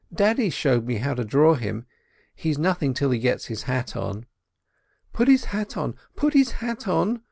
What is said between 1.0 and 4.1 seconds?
to draw him; he's nothing till he gets his hat